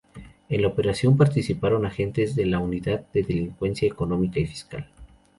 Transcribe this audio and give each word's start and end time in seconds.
En 0.49 0.63
la 0.63 0.67
operación 0.67 1.15
participaron 1.15 1.85
agentes 1.85 2.35
de 2.35 2.47
la 2.47 2.57
Unidad 2.57 3.05
de 3.13 3.21
Delincuencia 3.21 3.87
Económica 3.87 4.39
y 4.39 4.47
Fiscal. 4.47 4.87